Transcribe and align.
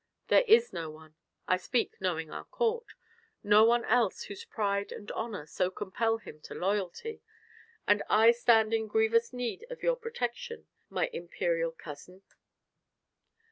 "There 0.29 0.43
is 0.47 0.73
no 0.73 0.89
one 0.89 1.13
I 1.47 1.57
speak 1.57 2.01
knowing 2.01 2.31
our 2.31 2.45
court 2.45 2.95
no 3.43 3.63
one 3.63 3.85
else 3.85 4.23
whose 4.23 4.43
pride 4.43 4.91
and 4.91 5.11
honor 5.11 5.45
so 5.45 5.69
compel 5.69 6.17
him 6.17 6.39
to 6.45 6.55
loyalty. 6.55 7.21
And 7.87 8.01
I 8.09 8.31
stand 8.31 8.73
in 8.73 8.87
grievous 8.87 9.31
need 9.31 9.63
of 9.69 9.83
your 9.83 9.95
protection, 9.95 10.65
my 10.89 11.11
imperial 11.13 11.71
cousin." 11.71 12.23